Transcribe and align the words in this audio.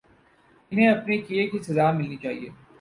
انہیں 0.71 0.87
اپنے 0.87 1.17
کیے 1.17 1.47
کی 1.47 1.59
سزا 1.59 1.91
ملنی 1.91 2.17
چاہیے۔ 2.17 2.49